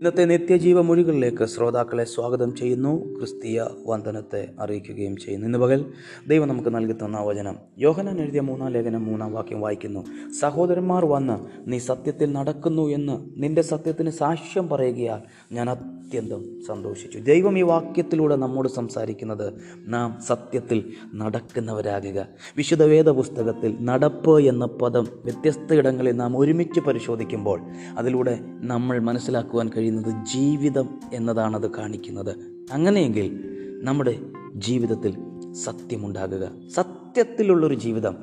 [0.00, 3.16] ഇന്നത്തെ നിത്യജീവ മൊഴികളിലേക്ക് ശ്രോതാക്കളെ സ്വാഗതം ചെയ്യുന്നു.
[3.18, 5.46] ക്രിസ്തീയ വന്ദനത്തെ അറിയിക്കുകയും ചെയ്യുന്നു.
[5.46, 5.84] ഇന്ന് പകൽ
[6.28, 7.56] ദൈവം നമുക്ക് നൽകി തന്ന വചനം.
[7.78, 10.04] യോഹനാൻ എഴുതിയ മൂന്നാം ലേഖനം മൂന്നാം വാക്യം വായിക്കുന്നു.
[10.40, 11.36] സഹോദരന്മാർ വന്ന്
[11.70, 15.20] നീ സത്യത്തിൽ നടക്കുന്നു എന്ന് നിന്റെ സത്യത്തിന് സാക്ഷ്യം പറയുകയാൽ
[15.52, 17.18] ഞാൻ അത്യന്തം സന്തോഷിച്ചു.
[17.18, 19.54] ദൈവം ഈ വാക്യത്തിലൂടെ നമ്മോട് സംസാരിക്കുന്നത്
[19.86, 22.26] നാം സത്യത്തിൽ നടക്കുന്നവരാകുക.
[22.56, 27.60] വിശുദ്ധ വേദ പുസ്തകത്തിൽ നടപ്പ് എന്ന പദം വ്യത്യസ്ത ഇടങ്ങളിൽ നാം ഒരുമിച്ച് പരിശോധിക്കുമ്പോൾ
[27.98, 32.36] അതിലൂടെ നമ്മൾ മനസ്സിലാക്കുവാൻ കഴിയുന്നത് ജീവിതം എന്നതാണത് കാണിക്കുന്നത്.
[32.72, 33.44] അങ്ങനെയെങ്കിൽ
[33.82, 34.20] നമ്മുടെ
[34.56, 35.16] ജീവിതത്തിൽ
[35.52, 36.50] സത്യമുണ്ടാകുക.
[36.74, 38.16] സത്യത്തിലുള്ളൊരു ജീവിതം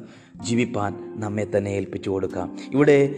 [0.44, 2.58] ജീവിപ്പാൻ നമ്മെ തന്നെ ഏൽപ്പിച്ചു കൊടുക്കാം.
[2.74, 3.16] ഇവിടെ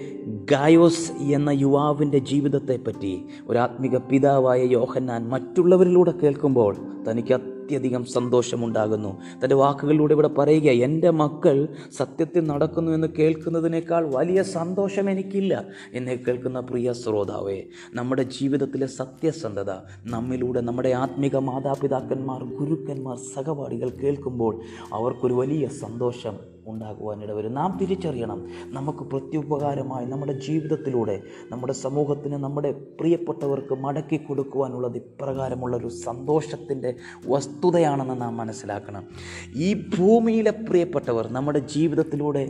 [0.52, 6.76] ഗായോസ് എന്ന യുവാവിന്റെ ജീവിതത്തെപ്പറ്റി ഒരു ആത്മിക പിതാവായ യോഹന്നാൻ മറ്റുള്ളവരിലൂടെ കേൾക്കുമ്പോൾ
[7.10, 9.10] തനിക്ക് അത്യധികം സന്തോഷമുണ്ടാകുന്നു.
[9.42, 11.58] തന്റെ വാക്കുകളിലൂടെ ഇവിടെ പറയുക എന്റെ മക്കൾ
[11.92, 15.54] സത്യത്തിൽ നടക്കുന്നു എന്ന് കേൾക്കുന്നതിനേക്കാൾ വലിയ സന്തോഷം എനിക്കില്ല
[15.94, 17.58] എന്നെ കേൾക്കുന്ന പ്രിയ ശ്രോതാവേ
[17.94, 19.74] നമ്മുടെ ജീവിതത്തിലെ സത്യസന്ധത
[20.08, 24.54] നമ്മിലൂടെ നമ്മുടെ ആത്മിക മാതാപിതാക്കന്മാർ ഗുരുക്കന്മാർ സഹപാഠികൾ കേൾക്കുമ്പോൾ
[24.94, 26.38] അവർക്കൊരു വലിയ സന്തോഷം
[26.68, 27.54] ഉണ്ടാകുവാനിട വരും.
[27.54, 36.96] നാം തിരിച്ചറിയണം നമുക്ക് പ്രത്യുപകാരമായി നമ്മുടെ ജീവിതത്തിലൂടെ നമ്മുടെ സമൂഹത്തിന് നമ്മുടെ പ്രിയപ്പെട്ടവർക്ക് മടക്കി കൊടുക്കുവാനുള്ളത് ഇപ്രകാരമുള്ള ഒരു സന്തോഷത്തിന്റെ
[37.28, 39.04] വസ്തുതയാണെന്ന് നാം മനസ്സിലാക്കണം.
[39.56, 42.44] ഈ ഭൂമിയിലെ പ്രിയപ്പെട്ടവർ നമ്മുടെ ജീവിതത്തിലൂടെ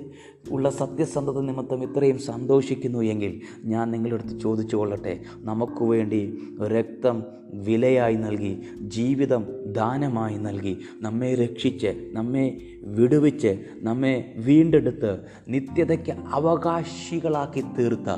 [0.52, 6.22] ഉള്ള സത്യസന്ധത നിമിത്തം ഇത്രയും സന്തോഷിക്കുന്നു എങ്കിൽ ഞാൻ നിങ്ങളടുത്ത് ചോദിച്ചു കൊള്ളട്ടെ നമുക്ക് വേണ്ടി
[6.68, 18.10] രക്തം വിലയായി നൽകി ജീവിതം ദാനമായി നൽകി നമ്മെ രക്ഷിച്ച് നമ്മെ വിടുവിച്ച് നമ്മെ വീണ്ടെടുത്ത് നിത്യതയ്ക്ക് അവകാശികളാക്കി തീർത്ത.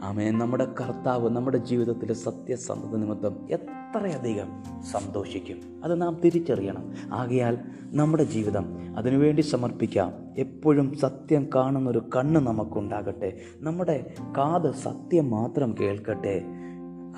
[0.00, 4.48] ആമേ നമ്മുടെ കർത്താവ് നമ്മുടെ ജീവിതത്തിലെ സത്യസന്ധത നിമിത്തം എത്രയധികം
[4.92, 5.80] സന്തോഷിക്കും.
[5.84, 6.92] അത് നാം തിരിച്ചറിയണം.
[7.12, 10.12] ആകയാൽ നമ്മുടെ ജീവിതം അതിനുവേണ്ടി സമർപ്പിക്കാം.
[10.38, 13.36] എപ്പോഴും സത്യം കാണുന്നൊരു കണ്ണ് നമുക്കുണ്ടാകട്ടെ.
[13.60, 16.42] നമ്മുടെ കാത് സത്യം മാത്രം കേൾക്കട്ടെ.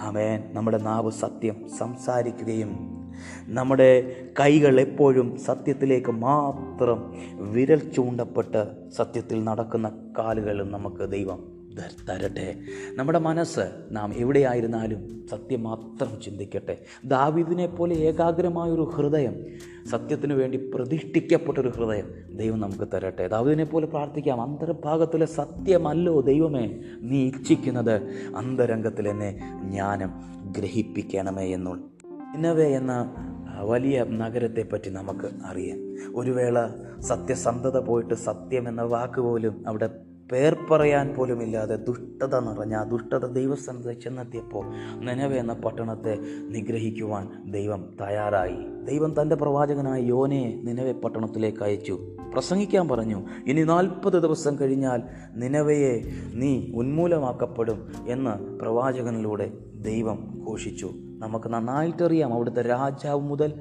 [0.01, 0.45] ആമേൻ.
[0.53, 3.05] നമ്മുടെ നാവ് സത്യം സംസാരിക്കുകയും
[3.49, 7.15] നമ്മുടെ കൈകൾ എപ്പോഴും സത്യത്തിലേക്ക് മാത്രം
[7.53, 12.55] വിരൽ ചൂണ്ടപ്പെട്ട് സത്യത്തിൽ നടക്കുന്ന കാലുകളും നമുക്ക് ദൈവം തരട്ടെ.
[12.95, 16.79] നമ്മുടെ മനസ്സ് നാം എവിടെയായിരുന്നാലും സത്യം മാത്രം ചിന്തിക്കട്ടെ.
[17.05, 19.47] ദാവിദിനെ പോലെ ഏകാഗ്രമായൊരു ഹൃദയം
[19.91, 23.29] സത്യത്തിന് വേണ്ടി പ്രതിഷ്ഠിക്കപ്പെട്ടൊരു ഹൃദയം ദൈവം നമുക്ക് തരട്ടെ.
[23.29, 24.43] ദാവിദിനെ പോലെ പ്രാർത്ഥിക്കാം.
[24.43, 28.03] അന്തരഭാഗത്തിലെ സത്യമല്ലോ ദൈവമേ നീ ഇച്ഛിക്കുന്നത്
[28.37, 30.11] അന്തരംഗത്തിൽ എന്നെ ജ്ഞാനം
[30.59, 31.83] ഗ്രഹിപ്പിക്കണമേ എന്നുള്ള
[32.35, 33.15] ഇന്നവേ എന്ന
[33.61, 35.79] വലിയ നഗരത്തെപ്പറ്റി നമുക്ക് അറിയാം.
[36.15, 36.67] ഒരു വേള
[37.01, 39.91] സത്യസന്ധത പോയിട്ട് സത്യം എന്ന വാക്ക് പോലും അവിടെ
[40.33, 44.67] പേർ പറയാൻ പോലുമില്ലാതെ ദുഷ്ടത നിറഞ്ഞ ആ ദുഷ്ടത ദൈവസ്ഥാനത്ത് ചെന്നെത്തിയപ്പോൾ
[44.99, 46.19] നിലവെ എന്ന പട്ടണത്തെ
[46.49, 48.85] നിഗ്രഹിക്കുവാൻ ദൈവം തയ്യാറായി.
[48.85, 51.99] ദൈവം തന്റെ പ്രവാചകനായ യോനയെ നിനവെ പട്ടണത്തിലേക്ക് അയച്ചു.
[52.33, 55.03] പ്രസംഗിക്കാൻ പറഞ്ഞു ഇനി നാൽപ്പത് ദിവസം കഴിഞ്ഞാൽ
[55.35, 56.03] നിനവയെ
[56.35, 60.91] നീ ഉന്മൂലമാക്കപ്പെടും എന്ന് പ്രവാചകനിലൂടെ ദൈവം ഘോഷിച്ചു.
[61.19, 63.53] നമുക്ക് നന്നായിട്ടറിയാം അവിടുത്തെ രാജാവ് മുതൽ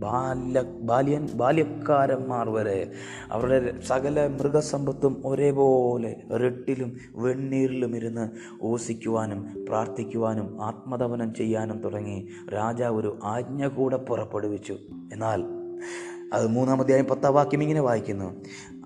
[0.00, 2.92] ബാല്യ ബാല്യൻ ബാല്യക്കാരന്മാർ വരെ.
[3.30, 8.30] അവരുടെ സകല മൃഗസമ്പത്തും ഒരേപോലെ റെട്ടിലും വെണ്ണീരിലും ഇരുന്ന്
[8.62, 12.28] ഓസിക്കുവാനും പ്രാർത്ഥിക്കുവാനും ആത്മതപനം ചെയ്യാനും തുടങ്ങി.
[12.54, 14.76] രാജാവ് ഒരു ആജ്ഞ കൂടെ പുറപ്പെടുവിച്ചു.
[15.12, 15.44] എന്നാൽ
[16.32, 18.34] അത് മൂന്നാം അധ്യായം പത്താം വാക്യം ഇങ്ങനെ വായിക്കുന്നു.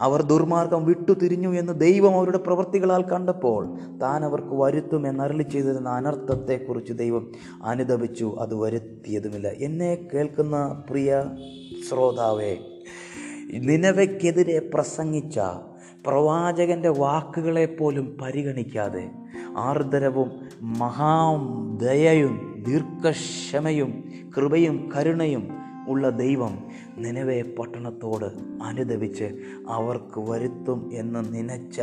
[0.00, 6.92] അവർ ദുർമാർഗം വിട്ടു തിരിഞ്ഞു എന്ന് ദൈവം അവരുടെ പ്രവൃത്തികളാൽ കണ്ടപ്പോൾ താൻ അവർക്ക് വരുത്തും എന്നരളി ചെയ്തിരുന്ന അനർത്ഥത്തെക്കുറിച്ച്
[6.92, 7.32] ദൈവം
[7.64, 8.36] അനുദപിച്ചു.
[8.40, 9.48] അത് വരുത്തിയതുമില്ല.
[9.48, 11.24] എന്നെ കേൾക്കുന്ന പ്രിയ
[11.88, 12.56] ശ്രോതാവേ
[13.52, 15.40] നിലവയ്ക്കെതിരെ പ്രസംഗിച്ച
[16.06, 19.10] പ്രവാചകന്റെ വാക്കുകളെ പോലും പരിഗണിക്കാതെ
[19.56, 20.30] ആർദ്രവും
[20.62, 24.04] മഹാദയയും ദീർഘക്ഷമയും
[24.36, 25.48] കൃപയും കരുണയും
[25.88, 26.58] ഉള്ള ദൈവം
[26.98, 28.24] നിലവെ പട്ടണത്തോട്
[28.62, 29.24] അനുദപിച്ച്
[29.68, 31.80] അവർക്ക് വരുത്തും എന്ന് നനച്ച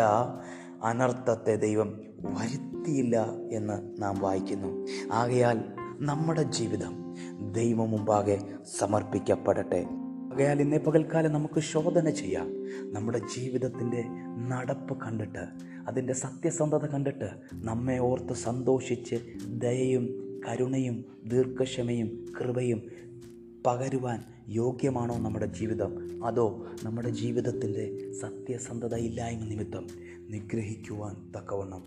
[0.83, 4.87] അനർത്ഥത്തെ ദൈവം വരുത്തിയില്ല എന്ന് നാം വായിക്കുന്നു.
[5.13, 5.61] ആകയാൽ
[5.99, 7.15] നമ്മുടെ ജീവിതം
[7.51, 8.41] ദൈവം മുമ്പാകെ
[8.79, 9.85] സമർപ്പിക്കപ്പെടട്ടെ.
[10.33, 12.63] ആകയാൽ ഇന്നേ പകൽക്കാലം നമുക്ക് ശോധന ചെയ്യാം.
[12.93, 14.03] നമ്മുടെ ജീവിതത്തിന്റെ
[14.49, 19.15] നടപ്പ് കണ്ടിട്ട് അതിന്റെ സത്യസന്ധത കണ്ടിട്ട് നമ്മെ ഓർത്ത് സന്തോഷിച്ച്
[19.47, 20.09] ദയയും
[20.47, 22.81] കരുണയും ദീർഘക്ഷമയും കൃപയും
[23.65, 26.23] പകരുവാൻ യോഗ്യമാണോ നമ്മുടെ ജീവിതം?
[26.25, 29.87] അതോ നമ്മുടെ ജീവിതത്തിന്റെ സത്യസന്ധത ഇല്ലായ്മ നിമിത്തം
[30.29, 31.83] നിഗ്രഹിക്കുവാൻ തക്കവണ്ണം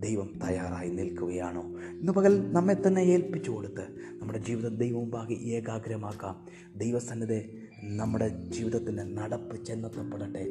[0.00, 1.62] ദൈവം തയ്യാറായി നിൽക്കുകയാണോ?
[2.00, 6.46] ഇന്ന് പകൽ നമ്മെ തന്നെ ഏൽപ്പിച്ചു കൊടുത്ത് നമ്മുടെ ജീവിതം ദൈവം മുമ്പാകെ ഏകാഗ്രമാക്കാം.
[6.76, 10.46] ദൈവസന്നിധി നമ്മുടെ ജീവിതത്തിന്റെ നടപ്പ് ചെന്നെത്തപ്പെടട്ടെ.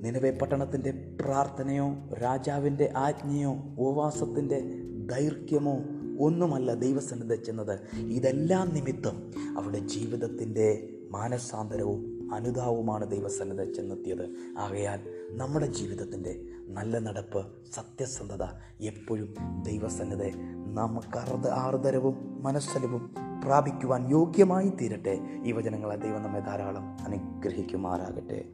[0.00, 1.88] നിലവേ പട്ടണത്തിന്റെ പ്രാർത്ഥനയോ
[2.22, 4.60] രാജാവിന്റെ ആജ്ഞയോ ഉപവാസത്തിന്റെ
[5.06, 5.78] ദൈർഘ്യമോ
[6.18, 14.28] ഒന്നുമല്ല ദൈവസന്നിധ ചെന്നത് ഇതെല്ലാം നിമിത്തം അവരുടെ ജീവിതത്തിന്റെ മാനസാന്തരവും അനുതാവുമാണ് ദൈവസന്നിധ ചെന്നെത്തിയത്
[14.58, 18.42] ആകയാൽ നമ്മുടെ ജീവിതത്തിന്റെ നല്ല നടപ്പ് സത്യസന്ധത
[18.80, 20.30] എപ്പോഴും ദൈവസന്നിധി
[20.74, 23.14] നമുക്ക് അർദ്ധ ആർദരവും മനസ്സലവും
[23.44, 25.18] പ്രാപിക്കുവാൻ യോഗ്യമായി തീരട്ടെ.
[25.44, 25.52] ഈ
[25.96, 28.44] ദൈവം നമ്മെ ധാരാളം അനുഗ്രഹിക്കുമാറാകട്ടെ.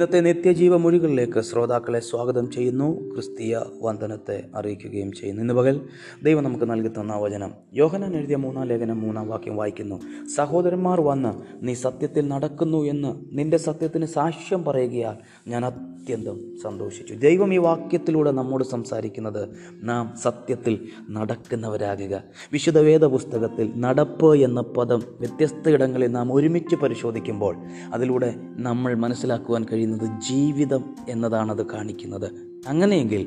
[0.00, 3.10] ഇന്നത്തെ നിത്യജീവ മൊഴികളിലേക്ക് ശ്രോതാക്കളെ സ്വാഗതം ചെയ്യുന്നു.
[3.14, 5.42] ക്രിസ്തീയ വന്ദനത്തെ അറിയിക്കുകയും ചെയ്യുന്നു.
[5.42, 5.80] ഇന്ന് പകൽ
[6.24, 7.50] ദൈവം നമുക്ക് നൽകി തന്ന വചനം.
[7.74, 10.00] യോഹനാൻ എഴുതിയ മൂന്നാം ലേഖനം മൂന്നാം വാക്യം വായിക്കുന്നു.
[10.36, 11.32] സഹോദരന്മാർ വന്ന്
[11.62, 15.16] നീ സത്യത്തിൽ നടക്കുന്നു എന്ന് നിന്റെ സത്യത്തിന് സാക്ഷ്യം പറയുകയാൽ
[15.48, 17.14] ഞാൻ അത്യന്തം സന്തോഷിച്ചു.
[17.14, 19.48] ദൈവം ഈ വാക്യത്തിലൂടെ നമ്മോട് സംസാരിക്കുന്നത്
[19.82, 22.22] നാം സത്യത്തിൽ നടക്കുന്നവരാകുക.
[22.52, 27.56] വിശുദ്ധ വേദ പുസ്തകത്തിൽ നടപ്പ് എന്ന പദം വ്യത്യസ്ത ഇടങ്ങളിൽ നാം ഒരുമിച്ച് പരിശോധിക്കുമ്പോൾ
[27.94, 32.30] അതിലൂടെ നമ്മൾ മനസ്സിലാക്കുവാൻ കഴിയുന്നത് ജീവിതം എന്നതാണ് അത് കാണിക്കുന്നത്.
[32.68, 33.22] അങ്ങനെയെങ്കിൽ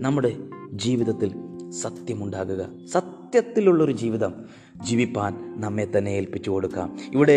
[0.00, 0.36] നമ്മുടെ
[0.72, 1.34] ജീവിതത്തിൽ
[1.70, 2.68] സത്യമുണ്ടാകുക.
[3.32, 4.32] സത്യത്തിലുള്ളൊരു ജീവിതം
[4.88, 6.88] ജീവിപ്പാൻ നമ്മെ തന്നെ ഏൽപ്പിച്ചു കൊടുക്കാം.
[7.12, 7.36] ഇവിടെ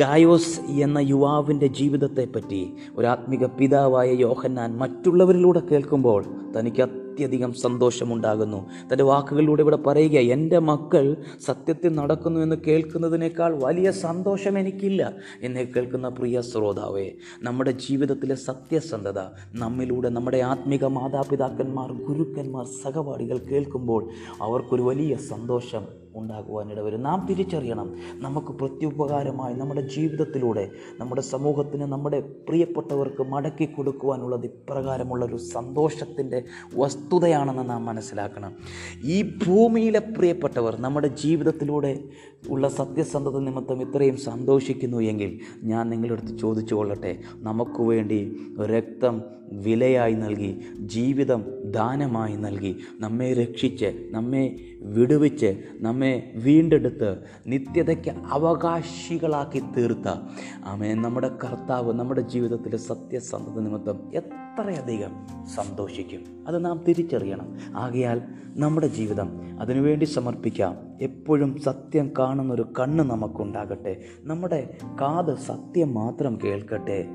[0.00, 0.54] ഗായോസ്
[0.86, 2.60] എന്ന യുവാവിന്റെ ജീവിതത്തെപ്പറ്റി
[2.96, 6.20] ഒരു ആത്മിക പിതാവായ യോഹന്നാൻ മറ്റുള്ളവരിലൂടെ കേൾക്കുമ്പോൾ
[6.56, 6.82] തനിക്ക്
[7.12, 8.58] അത്യധികം സന്തോഷമുണ്ടാകുന്നു.
[8.90, 11.04] തന്റെ വാക്കുകളിലൂടെ ഇവിടെ പറയുക എന്റെ മക്കൾ
[11.46, 15.02] സത്യത്തിൽ നടക്കുന്നു എന്ന് കേൾക്കുന്നതിനേക്കാൾ വലിയ സന്തോഷം എനിക്കില്ല
[15.42, 17.04] എന്നെ കേൾക്കുന്ന പ്രിയ ശ്രോതാവേ
[17.42, 19.20] നമ്മുടെ ജീവിതത്തിലെ സത്യസന്ധത
[19.54, 24.02] നമ്മിലൂടെ നമ്മുടെ ആത്മിക മാതാപിതാക്കന്മാർ ഗുരുക്കന്മാർ സഹപാഠികൾ കേൾക്കുമ്പോൾ
[24.40, 33.22] അവർക്കൊരു വലിയ സന്തോഷം ഉണ്ടാകുവാനിട വരും നാം തിരിച്ചറിയണം നമുക്ക് പ്രത്യുപകാരമായി നമ്മുടെ ജീവിതത്തിലൂടെ നമ്മുടെ സമൂഹത്തിന് നമ്മുടെ പ്രിയപ്പെട്ടവർക്ക്
[33.22, 36.42] മടക്കി കൊടുക്കുവാനുള്ളത് ഇപ്രകാരമുള്ളൊരു സന്തോഷത്തിന്റെ
[36.74, 38.52] വസ്തുതയാണെന്ന് നാം മനസ്സിലാക്കണം.
[39.04, 42.04] ഈ ഭൂമിയിലെ പ്രിയപ്പെട്ടവർ നമ്മുടെ ജീവിതത്തിലൂടെ
[42.48, 49.22] ഉള്ള സത്യസന്ധത നിമിത്തം ഇത്രയും സന്തോഷിക്കുന്നു എങ്കിൽ ഞാൻ നിങ്ങളുടെ അടുത്ത് ചോദിച്ചു കൊള്ളട്ടെ നമുക്ക് വേണ്ടി രക്തം
[49.52, 60.08] വിലയായി നൽകി ജീവിതം ദാനമായി നൽകി നമ്മെ രക്ഷിച്ച് നമ്മെ വിടുവിച്ച് നമ്മെ വീണ്ടെടുത്ത് നിത്യതയ്ക്ക് അവകാശികളാക്കി തീർത്ത.
[60.64, 65.10] ആമേ നമ്മുടെ കർത്താവ് നമ്മുടെ ജീവിതത്തിലെ സത്യസന്ധത നിമിത്തം എത്രയധികം
[65.54, 66.44] സന്തോഷിക്കും.
[66.48, 67.76] അത് നാം തിരിച്ചറിയണം.
[67.76, 68.22] ആകയാൽ
[68.56, 70.76] നമ്മുടെ ജീവിതം അതിനുവേണ്ടി സമർപ്പിക്കാം.
[71.00, 74.00] എപ്പോഴും സത്യം കാണുന്നൊരു കണ്ണ് നമുക്കുണ്ടാകട്ടെ.
[74.22, 77.08] നമ്മുടെ കാത് സത്യം മാത്രം കേൾക്കട്ടെ.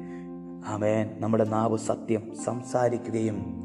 [0.67, 1.09] ആമേൻ.
[1.19, 3.56] നമ്മുടെ നാവ് സത്യം സംസാരിക്കുകയും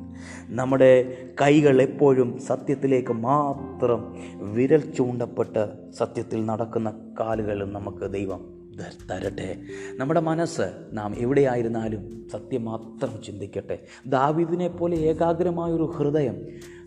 [0.49, 4.17] നമ്മുടെ കൈകൾ എപ്പോഴും സത്യത്തിലേക്ക് മാത്രം
[4.55, 8.63] വിരൽ ചൂണ്ടപ്പെട്ട് സത്യത്തിൽ നടക്കുന്ന കാലുകളും നമുക്ക് ദൈവം
[9.11, 9.57] തരട്ടെ.
[9.97, 10.63] നമ്മുടെ മനസ്സ്
[10.93, 13.79] നാം എവിടെയായിരുന്നാലും സത്യം മാത്രം ചിന്തിക്കട്ടെ.
[14.07, 16.37] ദാവിദിനെ പോലെ ഏകാഗ്രമായൊരു ഹൃദയം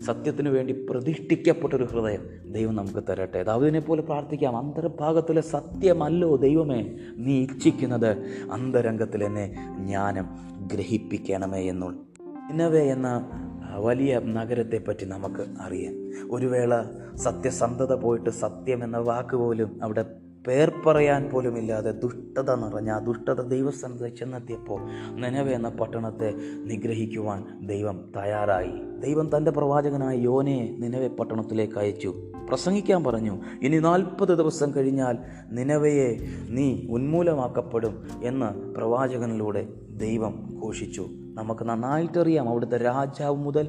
[0.06, 3.42] സത്യത്തിനു വേണ്ടി പ്രതിഷ്ഠിക്കപ്പെട്ടൊരു ഹൃദയം ദൈവം നമുക്ക് തരട്ടെ.
[3.42, 4.56] ദാവിദിനെ പോലെ പ്രാർത്ഥിക്കാം.
[4.56, 8.16] അന്തർഭാഗത്തിലെ സത്യമല്ലോ ദൈവമേ നീ ഇച്ഛിക്കുന്നത്
[8.52, 9.46] അന്തരംഗത്തിൽ എന്നെ
[9.78, 10.26] ജ്ഞാനം
[10.72, 12.05] ഗ്രഹിപ്പിക്കണമേ എന്നുള്ള
[12.50, 13.30] നിനവേ എന്ന
[13.76, 15.94] വലിയ നഗരത്തെപ്പറ്റി നമുക്ക് അറിയാം.
[16.30, 16.82] ഒരു വേള
[17.14, 20.04] സത്യസന്ധത പോയിട്ട് സത്യം എന്ന വാക്ക് പോലും അവിടെ
[20.46, 24.80] പേർ പറയാൻ പോലുമില്ലാതെ ദുഷ്ടത നിറഞ്ഞ ആ ദുഷ്ടത ദൈവസ്ഥാനത്ത് ചെന്നെത്തിയപ്പോൾ
[25.16, 26.34] നനവ എന്ന പട്ടണത്തെ
[26.64, 29.00] നിഗ്രഹിക്കുവാൻ ദൈവം തയ്യാറായി.
[29.00, 32.14] ദൈവം തന്റെ പ്രവാചകനായ യോനയെ നിനവെ പട്ടണത്തിലേക്ക് അയച്ചു.
[32.48, 35.18] പ്രസംഗിക്കാൻ പറഞ്ഞു ഇനി നാൽപ്പത് ദിവസം കഴിഞ്ഞാൽ
[35.50, 41.08] നിനവയെ നീ ഉന്മൂലമാക്കപ്പെടും എന്ന് പ്രവാചകനിലൂടെ ദൈവം ഘോഷിച്ചു.
[41.36, 43.68] നമുക്ക് നന്നായിട്ടറിയാം അവിടുത്തെ രാജാവ് മുതൽ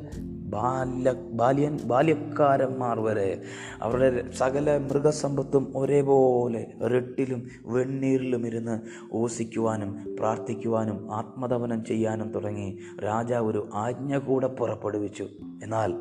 [0.49, 3.41] ബാല്യ ബാല്യൻ ബാല്യക്കാരന്മാർ വരെ.
[3.81, 8.79] അവരുടെ സകല മൃഗസമ്പത്തും ഒരേപോലെ റെട്ടിലും വെണ്ണീരിലും ഇരുന്ന്
[9.13, 12.77] ഓസിക്കുവാനും പ്രാർത്ഥിക്കുവാനും ആത്മതപനം ചെയ്യാനും തുടങ്ങി.
[13.03, 15.24] രാജാവ് ഒരു ആജ്ഞ കൂടെ പുറപ്പെടുവിച്ചു.
[15.63, 15.93] എന്നാൽ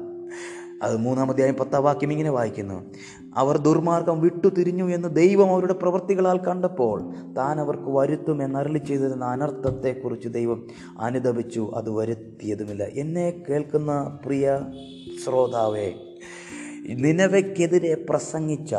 [0.82, 2.84] അത് മൂന്നാം അധ്യായം പത്താം വാക്യം ഇങ്ങനെ വായിക്കുന്നു.
[3.36, 10.28] അവർ ദുർമാർഗം വിട്ടു തിരിഞ്ഞു എന്ന് ദൈവം അവരുടെ പ്രവൃത്തികളാൽ കണ്ടപ്പോൾ താൻ അവർക്ക് വരുത്തും എന്നരളി ചെയ്തിരുന്ന അനർത്ഥത്തെക്കുറിച്ച്
[10.28, 10.68] ദൈവം
[11.00, 11.72] അനുദപിച്ചു.
[11.74, 12.82] അത് വരുത്തിയതുമില്ല.
[12.82, 14.60] എന്നെ കേൾക്കുന്ന പ്രിയ
[15.24, 15.92] ശ്രോതാവേ
[16.88, 18.74] നിലവയ്ക്കെതിരെ പ്രസംഗിച്ച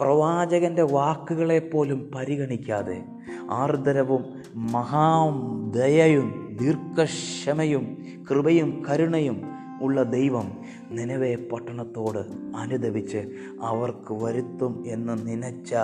[0.00, 3.02] പ്രവാചകന്റെ വാക്കുകളെ പോലും പരിഗണിക്കാതെ
[3.50, 4.24] ആർദ്രവും
[4.54, 7.98] മഹാദയയും ദീർഘക്ഷമയും
[8.30, 9.42] കൃപയും കരുണയും
[9.82, 10.63] ഉള്ള ദൈവം
[10.94, 12.18] നിലവെ പട്ടണത്തോട്
[12.56, 13.28] അനുദപിച്ച്
[13.60, 15.74] അവർക്ക് വരുത്തും എന്ന് നനച്ച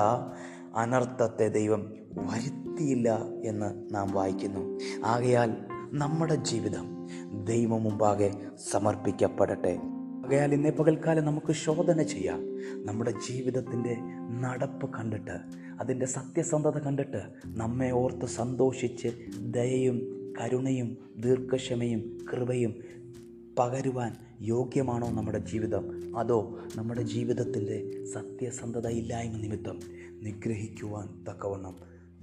[0.74, 4.78] അനർത്ഥത്തെ ദൈവം വരുത്തിയില്ല എന്ന് നാം വായിക്കുന്നു.
[5.04, 5.54] ആകയാൽ
[5.92, 7.06] നമ്മുടെ ജീവിതം
[7.44, 8.34] ദൈവം മുമ്പാകെ
[8.70, 9.78] സമർപ്പിക്കപ്പെടട്ടെ.
[10.26, 12.40] ആകയാൽ ഇന്നേ പകൽക്കാലം നമുക്ക് ശോധന ചെയ്യാം.
[12.86, 13.96] നമ്മുടെ ജീവിതത്തിന്റെ
[14.40, 15.36] നടപ്പ് കണ്ടിട്ട്
[15.80, 22.74] അതിന്റെ സത്യസന്ധത കണ്ടിട്ട് നമ്മെ ഓർത്ത് സന്തോഷിച്ച് ദയയും കരുണയും ദീർഘക്ഷമയും കൃപയും
[23.58, 26.16] പകരുവാൻ യോഗ്യമാണോ നമ്മുടെ ജീവിതം?
[26.18, 29.80] അതോ നമ്മുടെ ജീവിതത്തിന്റെ സത്യസന്ധത ഇല്ലായ്മ നിമിത്തം
[30.22, 31.76] നിഗ്രഹിക്കുവാൻ തക്കവണ്ണം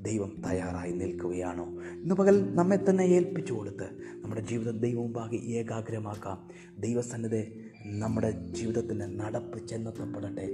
[0.03, 1.65] ദൈവം തയ്യാറായി നിൽക്കുകയാണോ?
[2.03, 3.89] ഇന്ന് പകൽ നമ്മെ തന്നെ ഏൽപ്പിച്ചു കൊടുത്ത്
[4.23, 6.47] നമ്മുടെ ജീവിതം ദൈവമുമ്പാകെ ഏകാഗ്രമാക്കാം.
[6.79, 10.47] ദൈവസന്നിധി നമ്മുടെ ജീവിതത്തിൽ നടപ്പ് ചെന്നെത്തപ്പെടട്ടെ.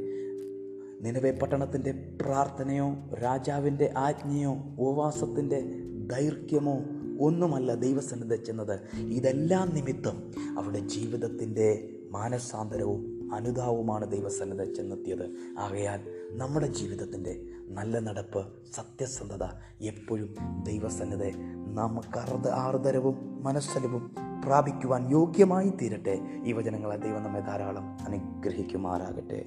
[1.01, 5.61] നിലവെ പട്ടണത്തിന്റെ പ്രാർത്ഥനയോ രാജാവിന്റെ ആജ്ഞയോ ഉപവാസത്തിന്റെ
[6.07, 6.83] ദൈർഘ്യമോ
[7.19, 15.99] ഒന്നുമല്ല ദൈവസന്നിധി ചെന്നത് ഇതെല്ലാം നിമിത്തം അവരുടെ ജീവിതത്തിന്റെ മാനസാന്തരവും അനുതാവുമാണ് ദൈവസന്നിധി ചെന്നെത്തിയത് ആകയാൽ
[16.31, 19.43] നമ്മുടെ ജീവിതത്തിന്റെ നല്ല നടപ്പ് സത്യസന്ധത
[19.81, 21.31] എപ്പോഴും ദൈവസന്നിധി
[21.73, 24.15] നമുക്ക് അർദ്ധ ആർദരവും മനസ്സലവും
[24.45, 26.19] പ്രാപിക്കുവാൻ യോഗ്യമായി തീരട്ടെ.
[26.45, 26.53] ഈ
[26.95, 29.45] ദൈവം നമ്മെ ധാരാളം അനുഗ്രഹിക്കുമാറാകട്ടെ.